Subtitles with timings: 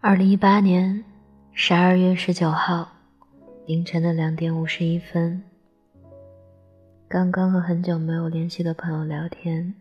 [0.00, 1.02] 二零一八年
[1.52, 2.88] 十二月十九号
[3.66, 5.42] 凌晨的两点五十一分，
[7.08, 9.74] 刚刚和很久没有联系的朋友聊天，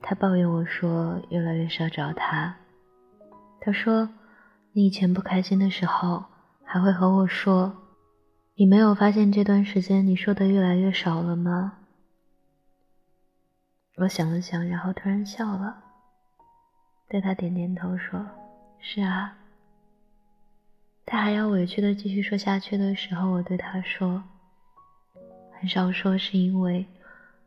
[0.00, 2.56] 他抱怨我说越来越少找他。
[3.60, 4.08] 他说
[4.72, 6.24] ：“你以前不开心的时候，
[6.64, 7.72] 还会和我说，
[8.60, 11.78] 你没有发现这段时间你说的越来越少了吗？”
[13.96, 15.82] 我想了想，然后突然笑了，
[17.08, 18.22] 对他点点头说。
[18.78, 19.38] 是啊，
[21.06, 24.22] 他还要委屈的继续说下去的时候，我对他说
[25.58, 26.86] ：“很少说，是因为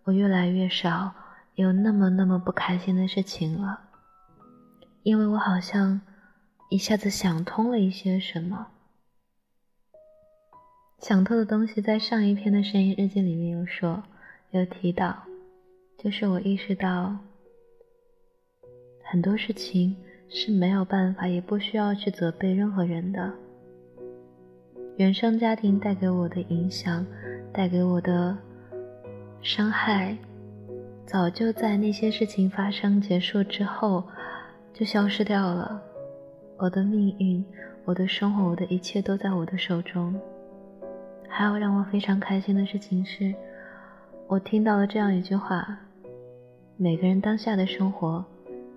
[0.05, 1.13] 我越来越少
[1.53, 3.81] 有那么那么不开心的事情了，
[5.03, 6.01] 因为我好像
[6.71, 8.69] 一下子想通了一些什么。
[11.03, 14.01] 想透的东西在上一篇的声音日记里面有说，
[14.51, 15.21] 有提到，
[15.97, 17.17] 就是我意识到
[19.03, 19.95] 很多事情。”
[20.35, 23.31] 是没有办法，也不需要去责备任何人的。
[24.95, 27.05] 原生家庭带给我的影响，
[27.51, 28.35] 带给我的
[29.41, 30.17] 伤害，
[31.05, 34.03] 早就在那些事情发生结束之后
[34.73, 35.79] 就消失掉了。
[36.57, 37.45] 我的命运，
[37.85, 40.19] 我的生活，我的一切都在我的手中。
[41.35, 43.33] 还有让我非常开心的事情是，
[44.27, 45.79] 我听到了这样一句话：
[46.77, 48.23] 每个人当下的生活。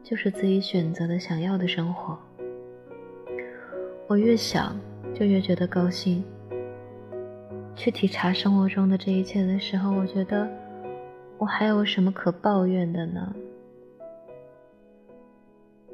[0.08, 2.16] 就是自己选择的、想要的生活。
[4.06, 4.78] 我越想，
[5.12, 6.22] 就越觉得高兴。
[7.74, 10.48] 去体察生活中的这一切的时候，我觉得
[11.38, 13.34] 我还有什么可抱怨的呢？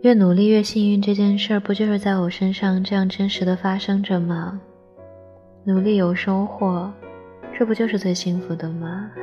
[0.02, 4.60] 越努力越幸运，这件事儿不就是在我身上这样真实的发生着吗？
[5.64, 6.92] 努力有收获，
[7.56, 9.12] 这不就是最幸福的吗？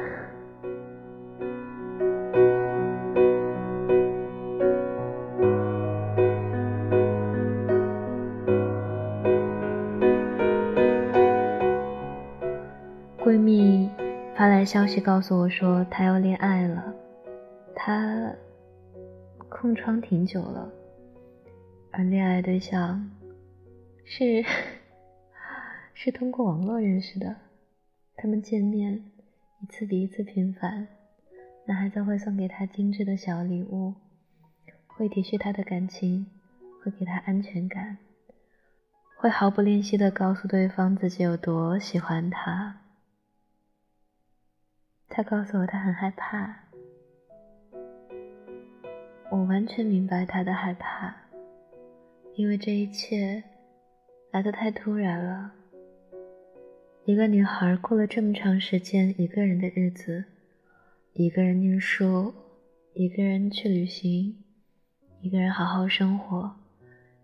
[13.22, 13.90] 闺蜜
[14.34, 16.94] 发来消息告诉我说她要恋爱了，
[17.76, 18.32] 她
[19.50, 20.72] 空窗挺久了，
[21.92, 23.12] 而恋爱对象
[24.06, 24.42] 是
[26.02, 27.36] 是通过网络认识的，
[28.16, 29.04] 他们见面
[29.60, 30.88] 一次比一次频繁，
[31.66, 33.96] 男孩子会送给他精致的小礼物，
[34.88, 36.26] 会体恤他的感情，
[36.82, 37.98] 会给他安全感，
[39.18, 42.78] 会毫不吝惜的告诉对方自己有多喜欢他。
[45.10, 46.64] 他告诉我，他很害怕。
[49.30, 51.14] 我完全明白他的害怕，
[52.36, 53.44] 因为这一切
[54.32, 55.56] 来得太突然了。
[57.10, 60.26] 一个女孩过了这么长时间一个人的日子，
[61.14, 62.32] 一个人念书，
[62.94, 64.38] 一个人去旅行，
[65.20, 66.56] 一个人好好生活。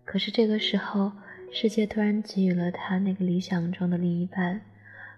[0.04, 1.12] 可是这个时候，
[1.52, 4.60] 世界突然给予了她那个理想中的另一半，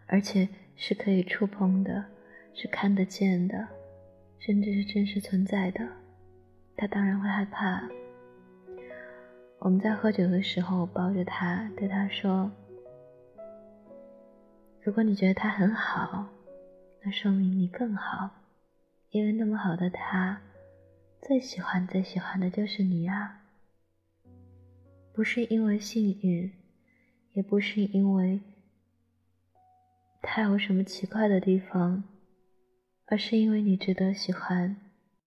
[0.07, 0.47] 而且
[0.77, 2.05] 是可以触碰的。
[2.53, 3.67] 是看得见的，
[4.39, 5.89] 甚至是真实存在的，
[6.77, 7.89] 她当然会害怕。
[9.61, 12.53] 我们在喝酒的时候，抱着她，对她说
[14.89, 16.27] ：“如果你觉得他很好，
[17.05, 18.31] 那说明你更好，
[19.11, 20.41] 因为那么好的他，
[21.21, 23.43] 最喜欢最喜欢的就是你啊！
[25.13, 26.51] 不是因为幸运，
[27.35, 28.41] 也不是因为
[30.23, 32.03] 他有什么奇怪的地方。”
[33.09, 34.75] 而是因为你值得喜欢，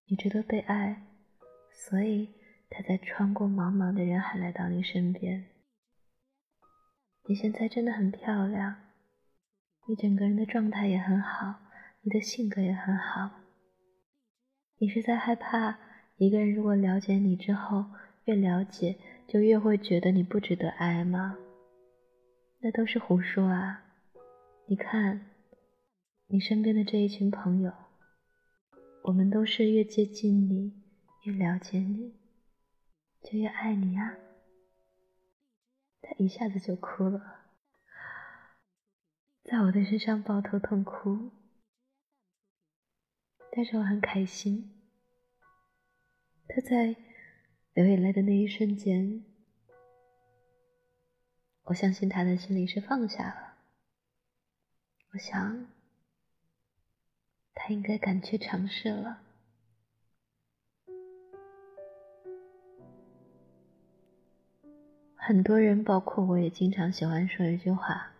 [0.07, 1.03] 你值得被爱，
[1.71, 2.29] 所以
[2.67, 5.45] 他才穿过茫茫的人海来到你身边。
[7.27, 8.75] 你现在真的很漂亮，
[9.87, 11.55] 你整个人的状态也很好，
[12.01, 13.31] 你的性格也很好。
[14.77, 15.79] 你是在害怕
[16.17, 17.85] 一个人如果了解你之后，
[18.25, 18.97] 越了解
[19.27, 21.37] 就越会觉得你不值得爱吗？
[22.59, 23.83] 那都是胡说啊！
[24.67, 25.27] 你看。
[26.33, 27.73] 你身边的这一群朋友，
[29.03, 30.71] 我们都是越接近你，
[31.23, 32.15] 越了解你，
[33.21, 34.15] 就越爱你啊！
[36.01, 37.40] 他一下子就哭了，
[39.43, 41.31] 在我的身上抱头痛哭，
[43.51, 44.81] 但是我很开心。
[46.47, 46.95] 他在
[47.73, 49.23] 流眼泪的那一瞬间，
[51.63, 53.57] 我相信他的心里是放下了。
[55.13, 55.67] 我想。
[57.53, 59.21] 他应该敢去尝试了。
[65.15, 68.13] 很多人，包括我也经常喜欢说一句话：“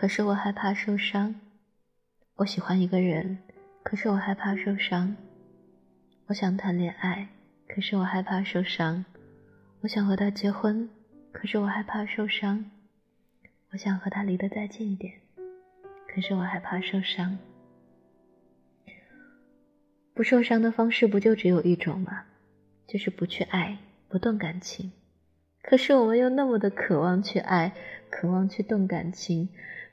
[0.00, 1.34] 可是我害怕受伤，
[2.36, 3.36] 我喜欢一个人，
[3.82, 5.16] 可是我害怕受伤。
[6.26, 7.26] 我想谈恋爱，
[7.66, 9.04] 可是我害怕受伤。
[9.80, 10.88] 我想和他结婚，
[11.32, 12.70] 可是我害怕受伤。
[13.72, 15.14] 我想和他离得再近一点，
[16.14, 17.36] 可是我害怕受伤。
[20.14, 22.22] 不受伤的方式不就只有一种吗？
[22.86, 23.76] 就是不去爱，
[24.08, 24.92] 不动感情。
[25.60, 27.72] 可是我们又那么的渴望去爱，
[28.10, 29.48] 渴望去动感情，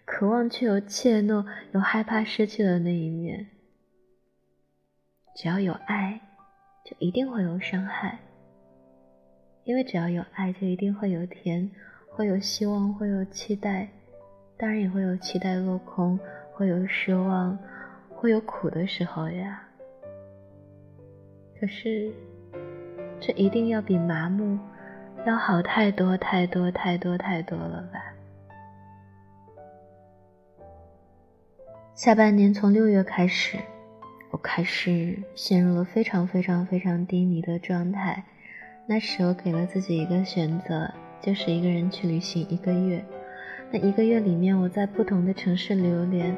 [0.05, 3.47] 渴望却又怯懦，又害怕失去的那一面。
[5.35, 6.21] 只要有爱，
[6.85, 8.19] 就一定会有伤害。
[9.63, 11.69] 因为只要有爱，就一定会有甜，
[12.07, 13.89] 会有希望，会有期待，
[14.57, 16.19] 当然也会有期待落空，
[16.53, 17.57] 会有失望，
[18.09, 19.67] 会有苦的时候呀。
[21.59, 22.13] 可是，
[23.19, 24.59] 这一定要比麻木
[25.25, 28.14] 要好太多太多太多太多了吧？
[31.95, 33.57] 下半年从六月开始，
[34.29, 38.21] 我开始陷入了非常非常非常低迷的状态。
[38.85, 43.01] 那时我给了自己一个选择，就是一个人去旅行一个月。
[43.71, 46.35] 那一个月里面，我在不同的城市流连，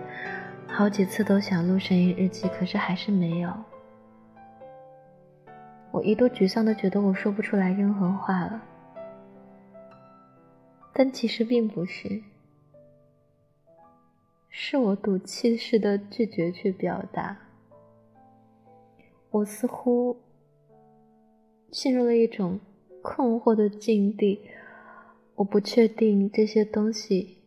[0.68, 3.51] 好几次都想录声音日记，可是还是没有。
[5.89, 8.62] 我一度沮丧的觉得我说不出来任何话了，
[10.94, 12.21] 但其实并不是，
[14.59, 17.38] 是我赌气似的拒绝去表达。
[19.30, 20.18] 我似乎
[21.71, 22.59] 陷入了一种
[23.04, 24.42] 困惑的境地，
[25.36, 27.38] 我不确定这些东西，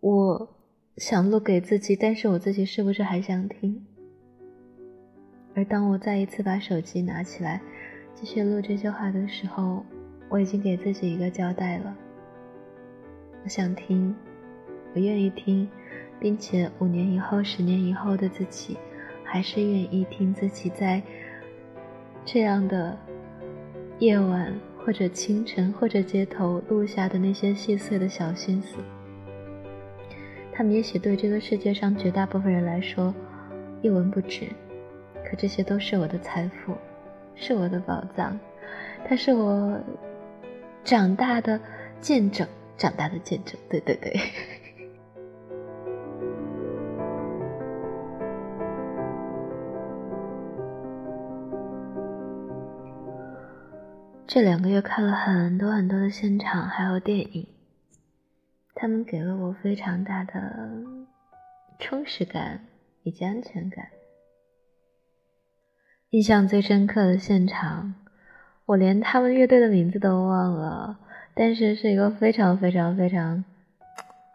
[0.00, 0.48] 我
[0.96, 3.84] 想录给自己，但是我自己是不是还想听？
[5.54, 7.60] 而当我再一次把手机拿起来，
[8.14, 9.84] 继续录这些话的时候，
[10.30, 11.94] 我已经给自己一个交代了。
[13.44, 14.16] 我想听，
[14.94, 15.68] 我愿意听，
[16.20, 18.76] 并且五年以后、十年以后的自己，
[19.24, 21.02] 还是愿意听自己在
[22.24, 22.96] 这样的
[23.98, 28.76] 夜晚，或者清晨，或者街头录下的那些细碎的小心思。
[30.52, 33.14] 他们也许对这个世界上绝大部分人来说
[33.80, 34.46] 一文不值。
[35.24, 36.76] 可这些都是我的财富，
[37.34, 38.38] 是我的宝藏，
[39.06, 39.80] 它是我
[40.82, 41.58] 长大的
[42.00, 42.46] 见证，
[42.76, 43.54] 长大的见证。
[43.70, 44.20] 对对对。
[54.32, 57.48] 这两个月看了很多很多的现场，还有电影，
[58.76, 60.32] 他们给了我非常大的
[61.80, 62.64] 充实感
[63.02, 63.88] 以及安全感。
[66.10, 67.96] 印象最深刻的现场，
[68.66, 71.00] 我连他们乐队的名字都忘了，
[71.34, 73.44] 但是是一个非常非常非常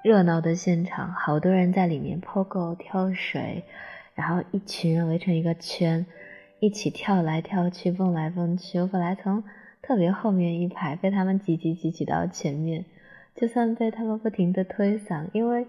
[0.03, 3.63] 热闹的现场，好多人在里面抛狗、跳水，
[4.13, 6.05] 然后一群人围成一个圈，
[6.59, 8.77] 一起跳来跳去、蹦来蹦去。
[8.81, 9.41] 我本来从
[9.85, 12.83] 特别后面一排，被他们挤挤挤挤到前面，
[13.35, 15.67] 就算被他们不停的推搡，因为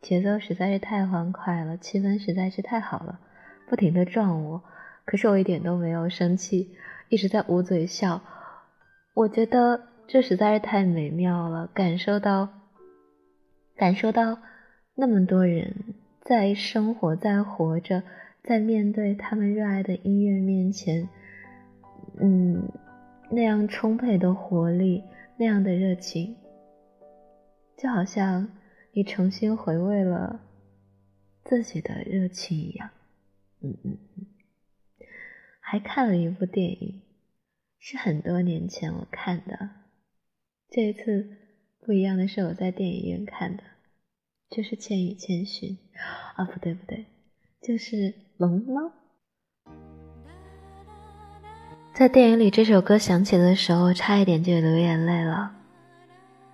[0.00, 3.20] 节奏实在是太欢快了，气氛实在是太好了，
[3.68, 4.60] 不停的撞我。
[5.04, 6.72] 可是我一点都没有生气，
[7.08, 8.20] 一直在捂嘴笑。
[9.14, 12.48] 我觉得这实在是太美妙了，感受到，
[13.76, 14.38] 感受到
[14.96, 15.72] 那么多人
[16.20, 18.02] 在生活，在活着，
[18.42, 21.08] 在面对他们热爱的音乐面前，
[22.20, 22.68] 嗯，
[23.34, 25.02] 那样充沛的活力，
[25.38, 26.36] 那样的热情，
[27.78, 28.46] 就好像
[28.92, 30.38] 你重新回味了
[31.42, 32.90] 自己的热情一样。
[33.62, 34.26] 嗯嗯嗯。
[35.60, 37.00] 还看了一部电影，
[37.78, 39.70] 是很多年前我看的。
[40.68, 41.38] 这一次
[41.80, 43.62] 不一样的是，我在电影院看的，
[44.50, 45.70] 就是《千与千寻》
[46.36, 47.06] 啊，不对不对，
[47.62, 47.96] 就是
[48.36, 48.82] 《龙猫》。
[51.94, 55.52] 在电影里这首歌响起的时候，差一点就流眼泪了。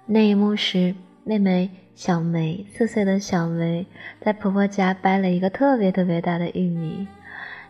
[0.04, 3.86] 那一幕是妹妹小梅，四岁的小梅
[4.20, 7.06] 在婆婆家掰了一个特别特别大的玉米。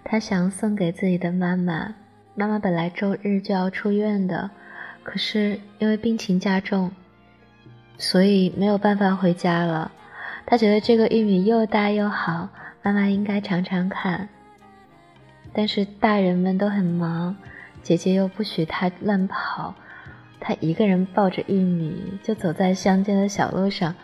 [0.02, 1.94] 她想送给自己的妈妈，
[2.34, 4.50] 妈妈本来周日就要出院的，
[5.02, 6.90] 可是因为病情加重，
[7.98, 9.92] 所以没有办法回家了。
[10.46, 12.48] 她觉得这个玉米又大又好，
[12.82, 14.26] 妈妈应该尝尝看。
[15.52, 17.34] 但是大人们都很忙，
[17.88, 19.74] 姐姐又不许他乱跑，
[20.38, 23.94] 他一个人抱着玉米就走在乡间的小路上，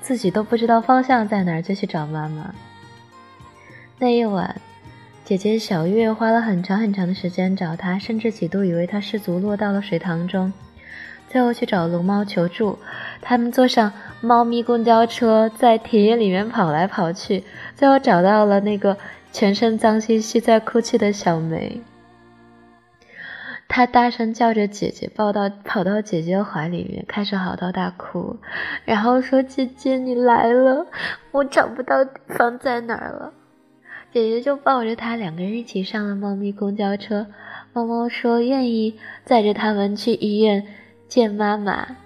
[0.00, 2.54] 自己都不知道方向在哪儿，就去找妈妈。
[3.98, 4.58] 那一晚。
[5.26, 10.50] 姐姐小月花了很长很长的时间找他，甚至几度以为他失足落到了水塘中。
[11.28, 12.78] 最后去找龙猫求助。
[13.20, 17.44] 他们坐上猫咪公交车，在田野里面跑来跑去，
[17.76, 18.96] 最后找到了那个
[19.34, 21.82] 全身脏兮兮在哭泣的小梅。
[23.76, 28.36] 他大声叫着姐姐，抱到跑到姐姐怀里面，开始嚎啕大哭，
[28.84, 30.86] 然后说：“姐姐，你来了，
[31.32, 33.32] 我找不到地方在哪儿了。”
[34.14, 37.26] 姐姐就抱着他，两个人一起上了猫咪公交车。
[37.72, 40.64] 猫猫说愿意载着他们去医院
[41.08, 41.96] 见妈妈。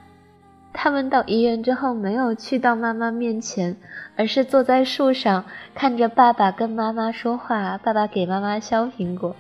[0.73, 3.77] 他们到医院之后，没有去到妈妈面前，
[4.17, 5.45] 而是坐在树上，
[5.75, 7.77] 看着爸爸跟妈妈说话。
[7.77, 9.37] 爸爸给妈妈削苹果。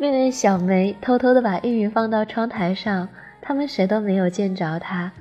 [0.00, 3.06] 妹妹小梅偷偷的把玉米放到窗台上，
[3.42, 5.12] 他们谁都没有见着她。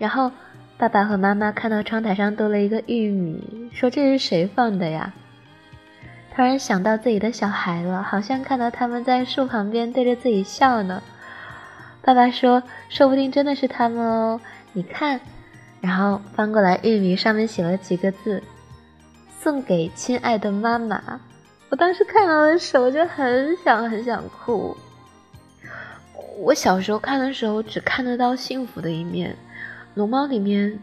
[0.00, 0.32] 然后
[0.76, 5.14] 爸爸和妈妈看到窗台上多了一个玉米，说这是谁放的呀？
[6.34, 11.00] 突然想到自己的小孩了，好像看到他们在树旁边对着自己笑呢。
[12.02, 14.40] 爸爸说：“说不定真的是他们哦，
[14.72, 15.20] 你看。”
[15.80, 18.42] 然后翻过来玉米，上面写了几个字
[19.38, 21.20] ：“送给亲爱的妈妈。”
[21.74, 24.76] 我当时看到的时候就很想很想哭。
[26.38, 29.34] 我小时候看的时候只看得到幸福的一面。
[29.94, 30.78] 龙猫里面，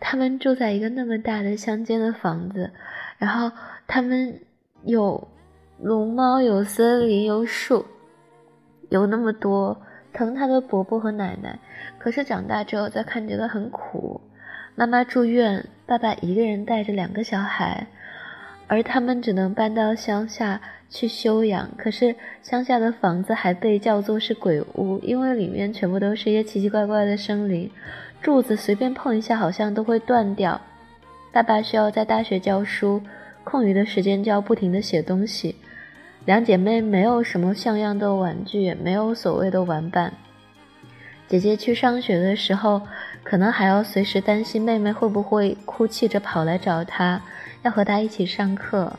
[0.00, 2.70] 他们住在一个那么大的乡间的房子，
[3.18, 3.54] 然后
[3.86, 4.40] 他们
[4.84, 5.28] 有
[5.78, 7.84] 龙猫，有森林，有树，
[8.88, 9.78] 有那么多
[10.14, 11.58] 疼他的伯伯和奶奶。
[11.98, 14.18] 可是长大之后再看，觉得很苦。
[14.74, 17.86] 妈妈住院，爸爸一个人带着两个小孩。
[18.70, 27.68] 而他们只能搬到乡下去休养，可是乡下的房子还被叫做是鬼屋，因为里面全部都是一些奇奇怪怪的生灵，
[28.22, 30.60] 柱子随便碰一下好像都会断掉。
[31.32, 33.02] 爸爸需要在大学教书，
[33.42, 35.56] 空余的时间就要不停的写东西。
[36.24, 40.12] 两姐妹没有什么像样的玩具，也没有所谓的玩伴。
[41.26, 42.82] 姐姐去上学的时候，
[43.24, 47.20] 可能还要随时担心妹妹会不会哭泣着跑来找她。
[47.62, 48.98] 要和他一起上课，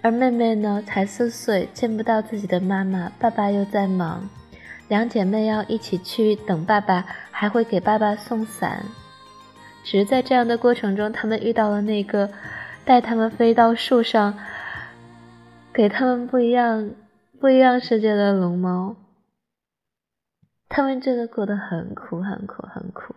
[0.00, 4.28] 而妹妹呢，才四岁，见不到自己的妈妈，爸爸又在忙，
[4.88, 8.84] 两姐妹要一起去等爸爸，还会给爸爸送伞。
[9.84, 12.30] 只是在这样的过程中，他们遇到了那个
[12.84, 14.38] 带他们飞到树上，
[15.72, 16.90] 给他们不一样、
[17.40, 18.96] 不一样世界的龙猫。
[20.68, 23.16] 他们真的过得很苦、很苦、很苦，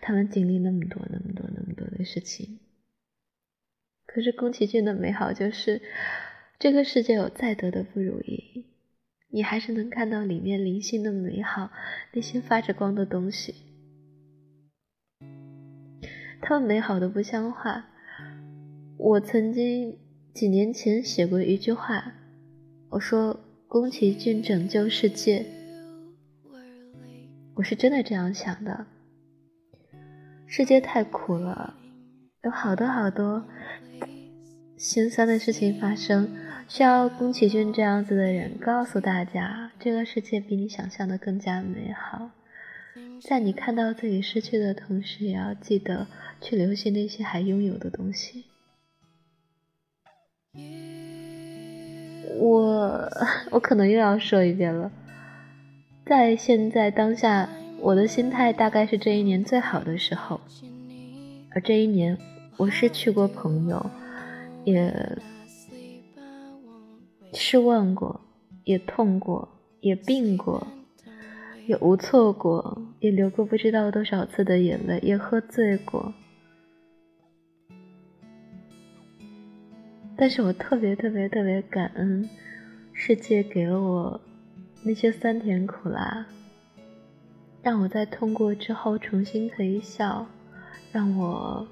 [0.00, 2.58] 他们经历那么多、那么多、那么多的事情。
[4.14, 5.82] 可是宫崎骏的美好就是，
[6.60, 8.64] 这个世界有再多的不如意，
[9.28, 11.72] 你还是能看到里面灵性的美好，
[12.12, 13.56] 那些发着光的东西。
[16.40, 17.86] 他们美好的不像话。
[18.96, 19.98] 我曾经
[20.32, 22.14] 几年前写过一句话，
[22.90, 25.44] 我说宫崎骏拯救世界，
[27.56, 28.86] 我是真的这样想的。
[30.46, 31.74] 世界太苦了，
[32.44, 33.44] 有好多好多。
[34.84, 36.28] 心酸的事情发生，
[36.68, 42.28] 需要宫崎骏这样子的人告诉大家，这个世界比你想象的更加美好。
[43.22, 46.06] 在你看到自己失去的同时，也要记得
[46.38, 48.44] 去留心那些还拥有的东西。
[52.38, 53.10] 我
[53.52, 54.92] 我可能又要说一遍了，
[56.04, 57.48] 在现在当下，
[57.80, 60.42] 我的心态大概是这一年最好的时候，
[61.52, 62.18] 而这一年
[62.58, 63.90] 我失去过朋友。
[64.64, 65.18] 也
[67.32, 68.20] 失望过，
[68.64, 69.48] 也痛过，
[69.80, 70.66] 也病过，
[71.66, 76.14] 也无措过，也流过不知道多少次的眼泪，也喝醉过。
[80.16, 82.28] 但是我特别特别特别感恩，
[82.92, 84.20] 世界给了我
[84.84, 86.24] 那些酸甜苦辣，
[87.62, 90.26] 让我在痛过之后重新可以笑，
[90.92, 91.66] 让我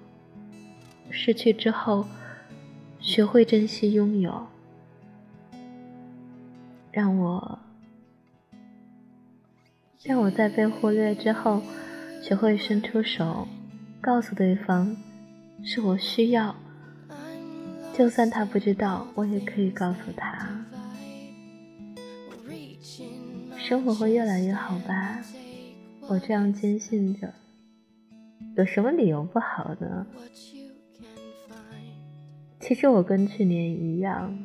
[1.11, 2.05] 失去之后。
[3.03, 4.47] 学会珍惜拥有，
[6.93, 7.59] 让我
[10.05, 11.61] 让我在被忽略之后，
[12.23, 13.49] 学会伸出手，
[14.01, 14.97] 告诉对方
[15.65, 16.55] 是我需要，
[17.93, 20.65] 就算他不知道，我也可以告诉他，
[23.59, 25.19] 生活会越来越好吧，
[26.09, 27.35] 我这样坚信着，
[28.57, 30.07] 有什么理由不好呢？
[32.63, 34.39] 其实我跟去年一样，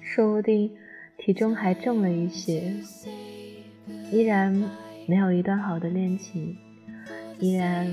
[0.00, 0.70] 说不定
[1.18, 2.72] 体重还重了一些，
[4.10, 4.50] 依然
[5.06, 6.56] 没有一段好的恋情，
[7.38, 7.86] 依然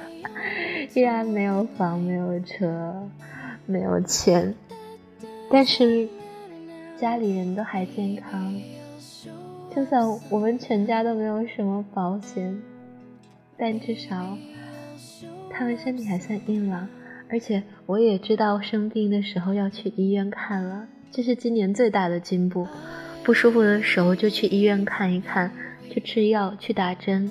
[0.94, 3.08] 依然没有房，没有车，
[3.66, 4.54] 没有钱，
[5.50, 6.08] 但是
[6.98, 8.58] 家里人都还健康，
[9.76, 12.58] 就算我们全家都没有什么保险，
[13.58, 14.38] 但至少
[15.50, 16.88] 他们身体还算硬朗，
[17.32, 22.68] 而且我也知道生病的时候要去医院看了，这是今年最大的进步。
[23.24, 25.50] 不舒服的时候就去医院看一看，
[25.90, 27.30] 去吃药，去打针。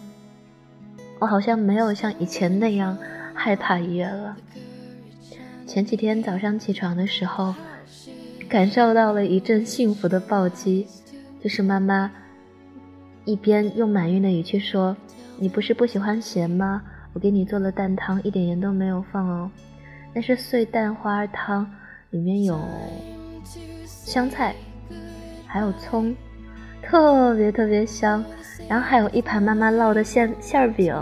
[1.19, 2.97] 我好像没有像以前那样
[3.35, 4.35] 害怕医院了。
[5.67, 7.53] 前几天早上起床的时候，
[8.49, 10.87] 感受到了一阵幸福的暴击，
[11.43, 12.11] 就是妈妈
[13.23, 14.97] 一边用满孕的语气说
[15.37, 16.81] ：“你不是不喜欢咸吗？
[17.13, 19.51] 我给你做了蛋汤，一点盐都没有放哦，
[20.13, 21.69] 那是碎蛋花汤，
[22.09, 22.59] 里面有
[23.85, 24.55] 香菜。”
[25.45, 26.15] 还有葱，
[26.81, 28.23] 特别特别香，
[28.69, 30.95] 然后还有一盘妈妈烙的馅馅饼，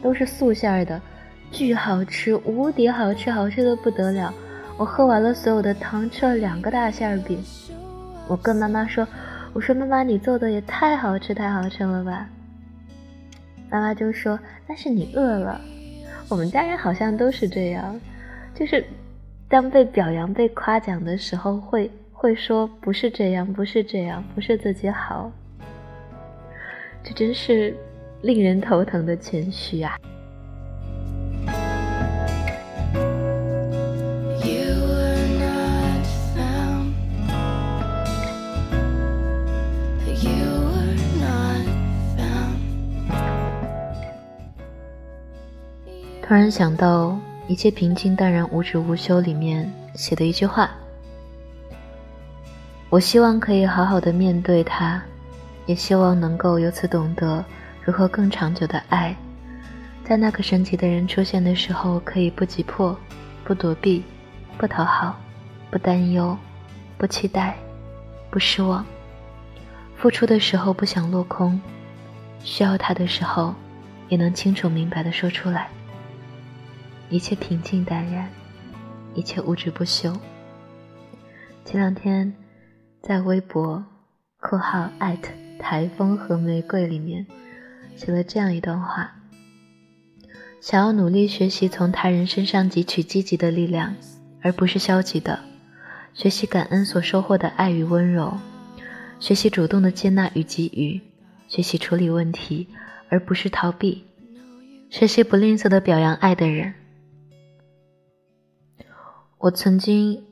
[0.00, 1.02] 都是素馅的，
[1.50, 4.32] 巨好吃，无敌好吃，好吃的不得了。
[4.76, 7.42] 我喝完了所有的汤，吃了两个大馅饼。
[8.28, 9.04] 我跟妈妈说
[9.52, 12.28] ：“我说妈妈，你做的也太好吃，太好吃了吧？”
[13.68, 15.60] 妈妈就说：“那是你饿了。”
[16.30, 18.00] 我们家人好像都是这样，
[18.56, 18.84] 就是
[19.48, 21.88] 当被表扬、被夸奖的时候会。
[22.18, 25.30] 会说不是这样，不是这样，不是自己好，
[27.04, 27.76] 这真是
[28.22, 29.98] 令人头疼的谦虚啊！
[46.22, 47.10] 突然想到
[47.48, 50.70] 《一切平静淡然无止无休》里面写的一句话。
[52.90, 55.00] 我希望可以好好的面对他，
[55.66, 57.44] 也希望能够由此懂得
[57.84, 59.14] 如何更长久的爱，
[60.04, 62.96] 在那个神奇的人出现的时候，可以不急迫，
[63.44, 64.02] 不躲避，
[64.58, 65.16] 不讨好，
[65.70, 66.36] 不担忧，
[66.98, 67.56] 不期待，
[68.30, 68.84] 不失望。
[69.96, 71.60] 付出的时候不想落空，
[72.42, 73.54] 需要他的时候，
[74.08, 75.68] 也能清楚明白的说出来。
[77.08, 78.28] 一切平静淡然，
[79.14, 80.12] 一切无止不休。
[81.64, 82.34] 前两天。
[83.02, 83.84] 在微博
[84.42, 87.24] （括号艾特台风和玫瑰）里面
[87.94, 89.12] 写了这样一段话：
[90.60, 93.94] 想要努力学习从他人身上汲取积极的力量，
[94.42, 95.38] 而不是消极的；
[96.14, 98.40] 学习感恩所收获的爱与温柔；
[99.20, 101.00] 学习主动的接纳与给予；
[101.46, 102.66] 学习处理问题，
[103.08, 104.02] 而不是逃避；
[104.90, 106.74] 学习不吝啬的表扬爱的人。
[109.46, 110.24] 我曾经。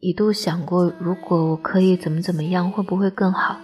[0.00, 3.56] 一度想过，如果我可以怎么怎么样，会不会更好？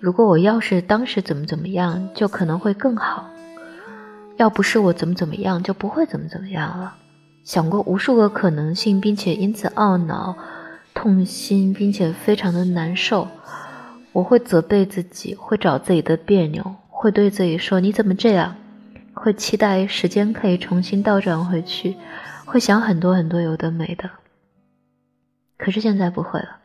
[0.00, 3.28] 如果我要是当时怎么怎么样，就可能会更好。
[4.38, 6.96] 要不是我怎么怎么样，就不会怎么怎么样了。
[7.44, 10.34] 想过无数个可能性，并且因此懊恼、
[10.94, 13.28] 痛心，并且非常的难受。
[14.12, 18.56] 我会责备自己，会找自己的别扭，会对自己说：“你怎么这样？”
[19.12, 21.96] 会期待时间可以重新倒转回去，
[22.54, 24.08] 会想很多很多有的没的。
[25.56, 26.60] 可是现在不会了。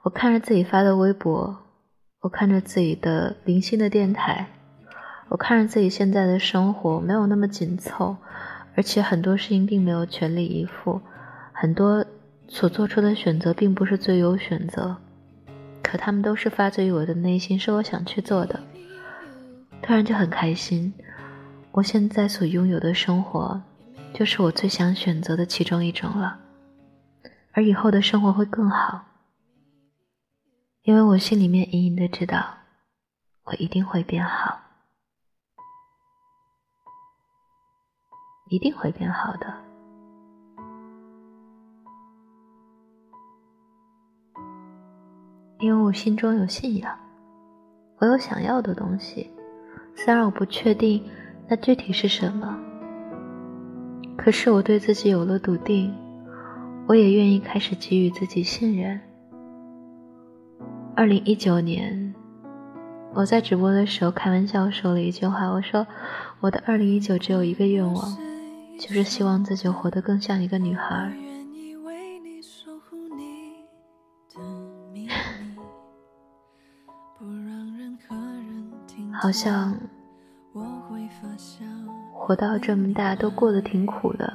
[0.00, 1.58] 我看着自己发的微博，
[2.20, 4.46] 我看着自己的零星的电台，
[5.28, 8.16] 我看着自己现在的生活没有那么紧凑，
[8.74, 11.02] 而且很多事情并没有全力以赴，
[11.52, 12.06] 很多
[12.48, 14.96] 所做出的选择并不是最优选择，
[15.82, 18.58] 可他们都是发自于我的内心，是我想去做的。
[19.82, 20.94] 突然就很开心，
[21.72, 23.60] 我现在所拥有的生活，
[24.12, 26.40] 就是我最想选择的其中一种了。
[27.52, 29.04] 而以后的生活会更好，
[30.82, 32.54] 因为我心里面隐隐的知道，
[33.44, 34.60] 我一定会变好，
[38.48, 39.54] 一定会变好的，
[45.58, 46.96] 因为我心中有信仰，
[47.98, 49.28] 我有想要的东西，
[49.96, 51.04] 虽然我不确定
[51.48, 52.56] 那具体是什么，
[54.18, 55.94] 可是我对自己有了笃定。
[56.86, 58.98] 我也愿意开始给予自己信任。
[60.96, 62.14] 二零一九年，
[63.12, 65.86] 我在直播的时候开玩笑说了一句话，我说
[66.40, 68.16] 我的二零一九只有一个愿望，
[68.80, 71.12] 就是希望自己活得更像一个女孩。
[79.20, 79.78] 好像
[82.28, 84.30] 活到这么大都过得挺苦的。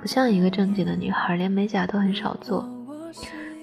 [0.00, 2.66] 不像一个正经的女孩，连美甲都很少做，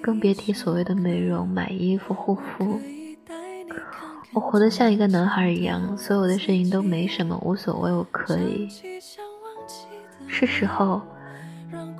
[0.00, 2.80] 更别提所谓的美容、买衣服、护肤。
[4.32, 8.68] 我活得像一个男孩一样，所有的事情都没什么，无所谓，我可以。
[10.28, 11.02] 是时候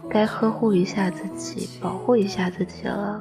[0.08, 3.20] 该呵护一下自己，保护一下自己了。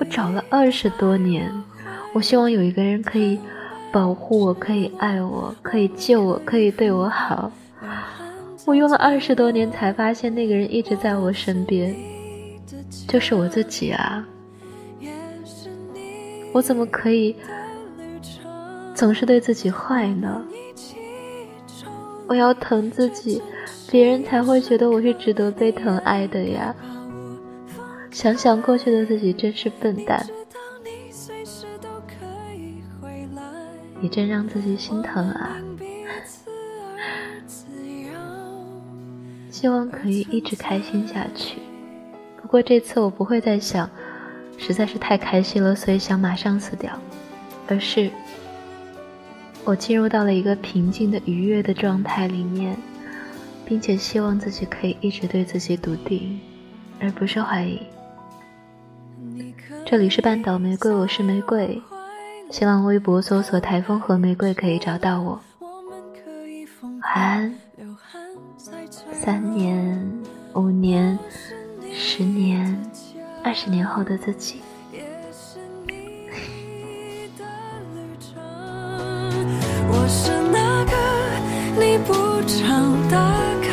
[0.00, 1.52] 我找了二十多年，
[2.12, 3.38] 我希望有一个人可以
[3.96, 7.50] 保护我，可以爱我，可以救我，可以对我好。
[8.66, 11.96] 我用了二十多年，才发现那个人一直在我身边，
[13.08, 14.22] 就是我自己啊！
[16.52, 17.34] 我怎么可以
[18.94, 20.44] 总是对自己坏呢？
[22.26, 23.40] 我要疼自己，
[23.90, 26.76] 别人才会觉得我是值得被疼爱的呀！
[28.10, 30.22] 想想过去的自己，真是笨蛋，
[34.06, 35.56] 你真让自己心疼啊！
[39.50, 41.58] 希望可以一直开心下去。
[42.40, 43.90] 不过这次我不会再想，
[44.56, 46.96] 实在是太开心了，所以想马上死掉，
[47.66, 48.08] 而是
[49.64, 52.76] 我进入到了一个平静的、愉悦的状态里面，
[53.64, 56.38] 并且希望自己可以一直对自己笃定，
[57.00, 57.80] 而不是怀疑。
[59.84, 61.82] 这里是半岛玫瑰，我是玫瑰。
[62.50, 65.40] 新浪微博搜索“台风和玫瑰”可以找到我。
[67.02, 67.54] 晚安。
[69.12, 70.22] 三年、
[70.54, 71.18] 五年、
[71.92, 72.78] 十年、
[73.42, 74.60] 二十年后的自己。
[79.88, 80.92] 我是那个
[81.80, 82.12] 你不
[82.46, 83.16] 常打
[83.60, 83.65] 开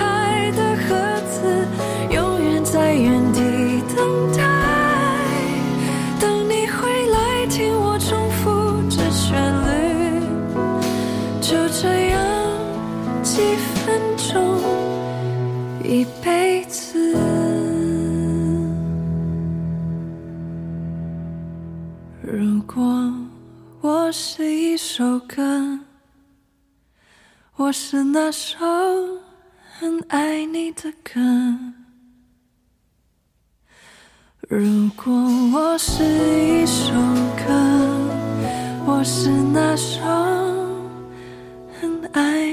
[22.25, 23.13] 如果
[23.81, 25.77] 我是一首歌，
[27.57, 28.57] 我是那首
[29.77, 31.19] 很爱你的歌。
[34.47, 35.13] 如果
[35.53, 36.93] 我是一首
[37.45, 37.51] 歌，
[38.85, 39.99] 我是那首
[41.81, 42.52] 很爱